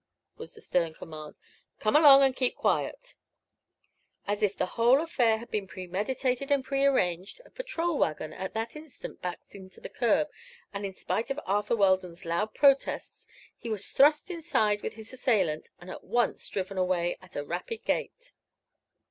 [0.35, 1.35] was the stern command.
[1.79, 3.13] "Come along and keep quiet."
[4.25, 8.75] As if the whole affair had been premeditated and prearranged a patrol wagon at that
[8.75, 10.27] instant backed to the curb
[10.73, 15.69] and in spite of Arthur Weldon's loud protests he was thrust inside with his assailant
[15.79, 18.31] and at once driven away at a rapid gait.